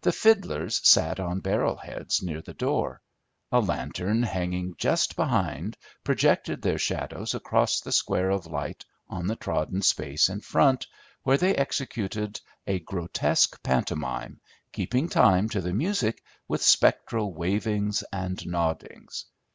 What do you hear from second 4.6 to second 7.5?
just behind projected their shadows